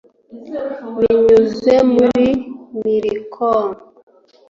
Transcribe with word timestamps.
Binyuze 0.97 1.73
muri 1.95 2.27
Millicom 2.81 3.65